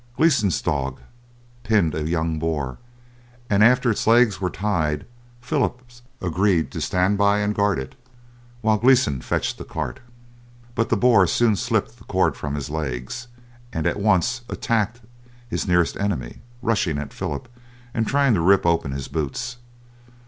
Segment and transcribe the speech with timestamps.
[0.17, 0.99] Gleenson's dog
[1.61, 2.79] pinned a young boar,
[3.51, 5.05] and after its legs were tied
[5.41, 5.79] Philip
[6.19, 7.93] agreed to stand by and guard it,
[8.61, 9.99] while Gleeson fetched the cart.
[10.73, 13.27] But the boar soon slipped the cord from his legs,
[13.71, 15.01] and at once attacked
[15.47, 17.47] his nearest enemy, rushing at Philip
[17.93, 19.57] and trying to rip open his boots.